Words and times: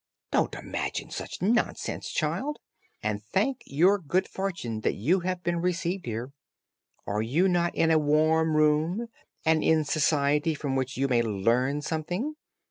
Don't 0.31 0.55
imagine 0.55 1.11
such 1.11 1.43
nonsense, 1.43 2.09
child, 2.09 2.57
and 3.03 3.21
thank 3.23 3.61
your 3.67 3.99
good 3.99 4.27
fortune 4.27 4.79
that 4.81 4.95
you 4.95 5.19
have 5.19 5.43
been 5.43 5.61
received 5.61 6.07
here. 6.07 6.31
Are 7.05 7.21
you 7.21 7.47
not 7.47 7.75
in 7.75 7.91
a 7.91 7.99
warm 7.99 8.55
room, 8.55 9.09
and 9.45 9.63
in 9.63 9.83
society 9.85 10.55
from 10.55 10.75
which 10.75 10.97
you 10.97 11.07
may 11.07 11.21
learn 11.21 11.83
something. 11.83 12.33